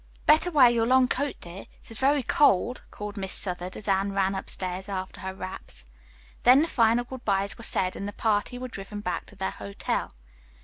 "Better 0.25 0.49
wear 0.49 0.67
your 0.67 0.87
long 0.87 1.07
coat, 1.07 1.35
dear. 1.41 1.67
It 1.79 1.91
is 1.91 1.99
very 1.99 2.23
cold," 2.23 2.81
called 2.89 3.17
Miss 3.17 3.31
Southard 3.31 3.77
as 3.77 3.87
Anne 3.87 4.13
ran 4.13 4.33
upstairs 4.33 4.89
after 4.89 5.21
her 5.21 5.31
wraps. 5.35 5.85
Then 6.41 6.63
the 6.63 6.67
final 6.67 7.03
good 7.05 7.23
byes 7.23 7.55
were 7.55 7.63
said 7.63 7.95
and 7.95 8.07
the 8.07 8.11
party 8.13 8.57
were 8.57 8.67
driven 8.67 9.01
back 9.01 9.27
to 9.27 9.35
their 9.35 9.51
hotel. 9.51 10.09